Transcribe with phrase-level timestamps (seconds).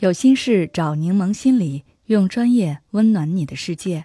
[0.00, 4.02] 有心事找柠檬心理，用专业温暖你的世界。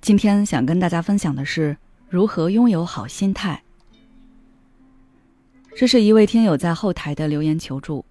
[0.00, 1.76] 今天想跟大家分享的是
[2.08, 3.62] 如何拥有好心态。
[5.76, 8.04] 这是一位听友在后台的留言求助，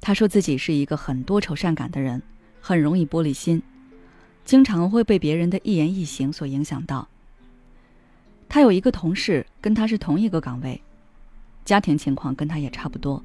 [0.00, 2.20] 他说自己是一个很多愁善感的人，
[2.60, 3.62] 很容易玻璃心，
[4.44, 7.06] 经常会被别人的一言一行所影响到。
[8.48, 10.82] 他有一个同事跟他是同一个岗位，
[11.64, 13.22] 家庭情况跟他也差不多。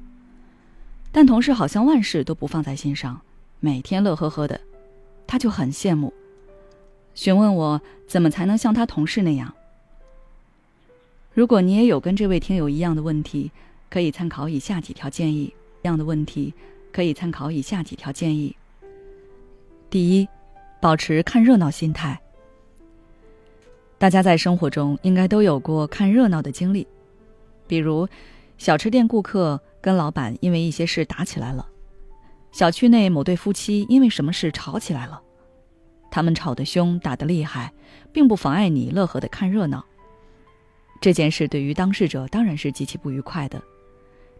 [1.20, 3.20] 但同事好像万事都不放在心上，
[3.58, 4.60] 每天乐呵呵的，
[5.26, 6.14] 他就很羡慕，
[7.12, 9.52] 询问我怎么才能像他同事那样。
[11.34, 13.50] 如果你也有跟这位听友一样的问题，
[13.90, 15.52] 可以参考以下几条建议。
[15.82, 16.54] 一样的问题
[16.92, 18.54] 可以参考以下几条建议。
[19.90, 20.28] 第一，
[20.80, 22.20] 保持看热闹心态。
[23.98, 26.86] 大家在生活中应该都有过看热闹的经历，
[27.66, 28.08] 比如
[28.56, 29.60] 小吃店顾客。
[29.80, 31.66] 跟老板因为一些事打起来了，
[32.50, 35.20] 小区内某对夫妻因为什么事吵起来了，
[36.10, 37.72] 他们吵得凶，打得厉害，
[38.12, 39.84] 并不妨碍你乐呵的看热闹。
[41.00, 43.62] 这件事对于当事者当然是极其不愉快的，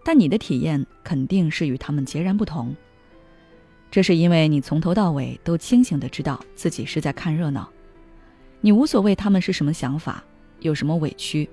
[0.04, 2.74] 但你的体验肯定是与他们截然不同。
[3.90, 7.70] 这是因为你从头到尾都清醒的知道自己是在看热闹，
[8.60, 10.22] 你无所谓他们是什么想法，
[10.60, 11.48] 有什么委屈，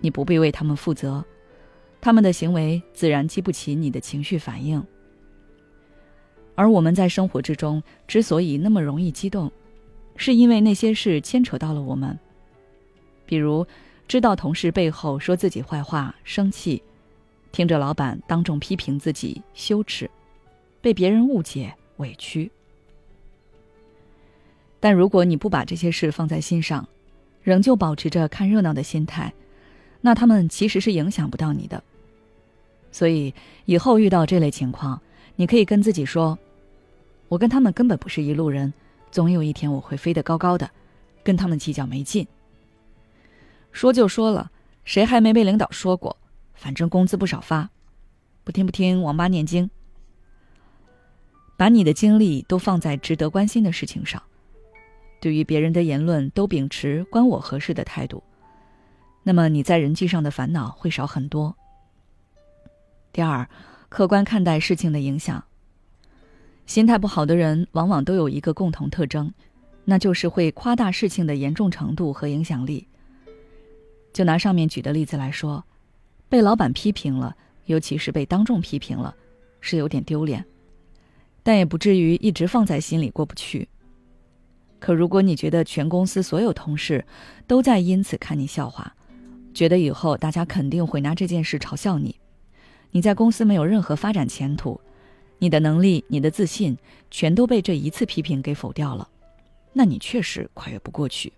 [0.00, 1.24] 你不必为他们负责。
[2.00, 4.82] 他们的行为自然激不起你的情绪反应，
[6.54, 9.50] 而我们在生活之中之所以那么容易激动，
[10.16, 12.18] 是因为那些事牵扯到了我们。
[13.26, 13.66] 比如，
[14.06, 16.82] 知道同事背后说自己坏话生气，
[17.52, 20.10] 听着老板当众批评自己羞耻，
[20.80, 22.50] 被别人误解委屈。
[24.80, 26.88] 但如果你不把这些事放在心上，
[27.42, 29.32] 仍旧保持着看热闹的心态。
[30.00, 31.82] 那他们其实是影响不到你的，
[32.90, 33.32] 所以
[33.64, 35.00] 以后遇到这类情况，
[35.36, 36.38] 你可以跟自己说
[37.28, 38.72] ：“我跟他们根本不是一路人，
[39.10, 40.68] 总有一天我会飞得高高的，
[41.22, 42.26] 跟他们计较没劲。”
[43.70, 44.50] 说就说了，
[44.84, 46.16] 谁还没被领导说过？
[46.54, 47.70] 反正工资不少发，
[48.42, 49.70] 不听不听，王八念经。
[51.56, 54.22] 把你的精力都放在值得关心的事情上，
[55.20, 58.22] 对于别人的言论都秉持关我何事的态度。
[59.24, 61.54] 那么你在人际上的烦恼会少很多。
[63.18, 63.48] 第二，
[63.88, 65.44] 客观看待事情的影响。
[66.66, 69.34] 心态不好的人往往都有一个共同特征，
[69.84, 72.86] 那就是会夸大事情的严重程度和影响力。
[74.12, 75.64] 就拿上面举的例子来说，
[76.28, 79.12] 被老板批评了，尤其是被当众批评了，
[79.60, 80.44] 是有点丢脸，
[81.42, 83.68] 但也不至于一直放在心里过不去。
[84.78, 87.04] 可如果你觉得全公司所有同事
[87.48, 88.94] 都在因此看你笑话，
[89.52, 92.14] 觉得以后大家肯定会拿这件事嘲笑你，
[92.90, 94.80] 你在公司没有任何发展前途，
[95.38, 96.76] 你的能力、你的自信
[97.10, 99.08] 全都被这一次批评给否掉了，
[99.72, 101.32] 那你确实跨越不过去。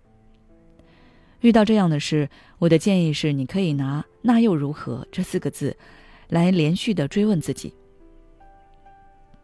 [1.41, 2.29] 遇到这样的事，
[2.59, 5.75] 我的建议是，你可以拿“那又如何”这四个字，
[6.29, 7.73] 来连续的追问自己：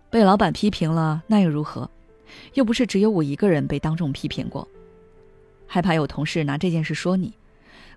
[0.09, 1.89] 被老板批评了，那又如何？
[2.53, 4.67] 又不是只有我一个人被当众批评过，
[5.65, 7.33] 害怕有同事拿这件事说你。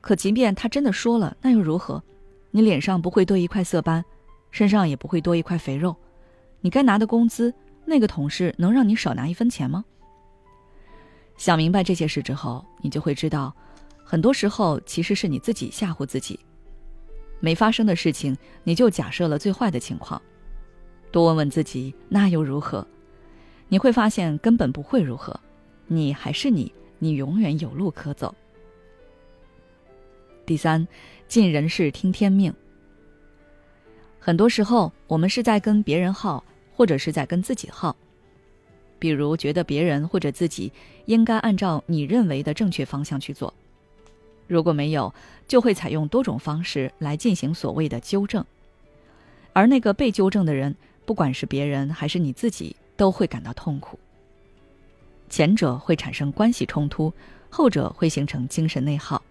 [0.00, 2.02] 可即便他真的说了，那又如何？
[2.50, 4.04] 你脸上不会多一块色斑，
[4.50, 5.94] 身上也不会多一块肥肉。
[6.60, 9.84] 你该拿的工资，那个同事能让你少拿一分钱吗？
[11.36, 13.54] 想明白这些事之后，你就会知道，
[14.04, 16.38] 很多时候其实是你自己吓唬自己。
[17.38, 20.20] 没发生的事情，你就假设了最坏的情况。
[21.10, 22.86] 多问问自己，那又如何？
[23.68, 25.38] 你会发现根本不会如何。
[25.86, 28.34] 你还是你，你永远有路可走。
[30.44, 30.86] 第三，
[31.30, 32.52] 尽人事听天命。
[34.18, 36.42] 很多时候，我们是在跟别人耗，
[36.74, 37.94] 或者是在跟自己耗。
[38.98, 40.72] 比如，觉得别人或者自己
[41.04, 43.54] 应该按照你认为的正确方向去做，
[44.48, 45.14] 如果没有，
[45.46, 48.44] 就会采用多种方式来进行所谓的纠正。
[49.52, 50.74] 而那个被纠正的人，
[51.06, 53.96] 不管是别人还是你自己，都会感到痛苦。
[55.28, 57.14] 前者会产生关系冲突，
[57.48, 59.22] 后者会形成精神内耗。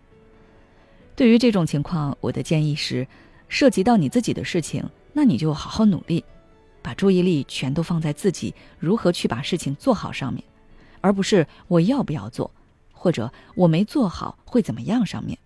[1.20, 3.06] 对于这种情况，我的建议是，
[3.50, 6.24] 涉及到你自己的事情，那你就好好努力，
[6.82, 10.42] 把注意力全都放在自己如何去把事情做好上面，
[11.02, 12.50] 而不是我要不要做，
[12.94, 15.38] 或者我没做好会怎么样上面。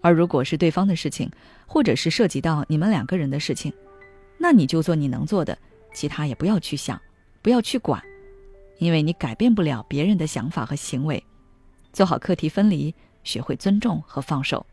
[0.00, 1.30] 而如果是对方的事情，
[1.68, 3.72] 或者是涉及到你们两个人的事情，
[4.36, 5.56] 那你就做你能做的，
[5.94, 7.00] 其他也不要去想，
[7.40, 8.02] 不要去管，
[8.78, 11.22] 因为你改变不了别人的想法和行为，
[11.92, 12.92] 做好课题分离。
[13.28, 14.64] 学会尊重和放手。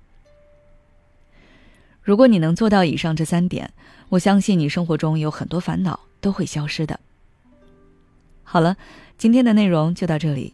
[2.01, 3.69] 如果你能做到以上这三点，
[4.07, 6.97] 我相信你生活中有很多烦恼都会消失的。
[8.43, 8.77] 好了，
[9.17, 10.53] 今天的内容就到这里。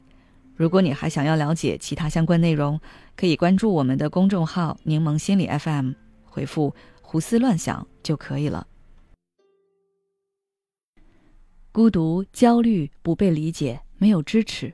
[0.55, 2.79] 如果你还想要了解其他相关内容，
[3.15, 5.91] 可以关注我们的公众号“柠檬心理 FM”，
[6.25, 8.65] 回复“胡思乱想”就可以了。
[11.71, 14.73] 孤独、焦虑、不被理解、没有支持，